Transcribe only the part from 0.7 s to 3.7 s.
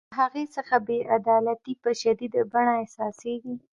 بې عدالتي په شدیده بڼه احساسیږي.